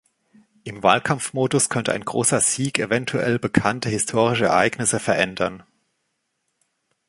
[0.63, 5.61] Im Wahlkampfmodus könnte ein großer Sieg eventuell bekannte historische Ereignisse verändern.